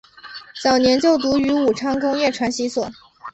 [0.63, 2.89] 早年就读于武昌工业传习所。